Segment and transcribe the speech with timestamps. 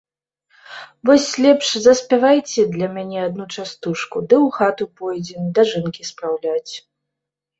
[1.09, 6.73] Вось лепш заспявайце для мяне адну частушку, ды ў хату пойдзем дажынкі спраўляць.